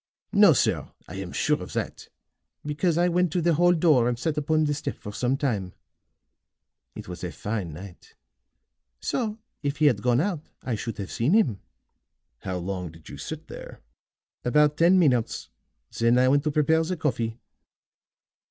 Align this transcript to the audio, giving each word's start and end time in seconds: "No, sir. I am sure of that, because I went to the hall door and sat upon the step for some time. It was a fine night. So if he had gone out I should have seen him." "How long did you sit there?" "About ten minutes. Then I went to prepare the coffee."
"No, 0.33 0.51
sir. 0.53 0.89
I 1.07 1.17
am 1.17 1.31
sure 1.31 1.61
of 1.61 1.73
that, 1.73 2.09
because 2.65 2.97
I 2.97 3.07
went 3.07 3.31
to 3.33 3.39
the 3.39 3.53
hall 3.53 3.71
door 3.71 4.09
and 4.09 4.17
sat 4.17 4.35
upon 4.35 4.63
the 4.63 4.73
step 4.73 4.97
for 4.97 5.13
some 5.13 5.37
time. 5.37 5.73
It 6.95 7.07
was 7.07 7.23
a 7.23 7.31
fine 7.31 7.71
night. 7.71 8.15
So 8.99 9.37
if 9.61 9.77
he 9.77 9.85
had 9.85 10.01
gone 10.01 10.19
out 10.19 10.41
I 10.63 10.73
should 10.73 10.97
have 10.97 11.11
seen 11.11 11.33
him." 11.33 11.59
"How 12.39 12.57
long 12.57 12.89
did 12.91 13.09
you 13.09 13.17
sit 13.19 13.47
there?" 13.47 13.81
"About 14.43 14.75
ten 14.75 14.97
minutes. 14.97 15.49
Then 15.95 16.17
I 16.17 16.29
went 16.29 16.45
to 16.45 16.51
prepare 16.51 16.81
the 16.83 16.97
coffee." 16.97 17.37